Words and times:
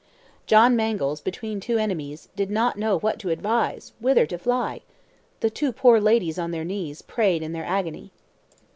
John 0.47 0.75
Mangles, 0.75 1.21
between 1.21 1.59
two 1.59 1.77
enemies, 1.77 2.27
did 2.35 2.49
not 2.49 2.75
know 2.75 2.97
what 2.97 3.19
to 3.19 3.29
advise, 3.29 3.91
whither 3.99 4.25
to 4.25 4.39
fly! 4.39 4.81
The 5.41 5.51
two 5.51 5.71
poor 5.71 6.01
ladies 6.01 6.39
on 6.39 6.49
their 6.49 6.65
knees, 6.65 7.03
prayed 7.03 7.43
in 7.43 7.51
their 7.51 7.65
agony. 7.65 8.11